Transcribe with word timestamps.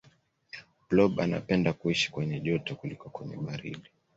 blob 0.89 1.19
anapenda 1.19 1.73
kuishi 1.73 2.11
kwenye 2.11 2.39
joto 2.39 2.75
kuliko 2.75 3.09
kwenye 3.09 3.37
baridi 3.37 3.89